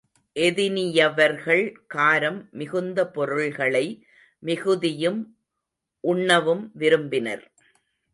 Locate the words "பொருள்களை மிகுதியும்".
3.07-5.19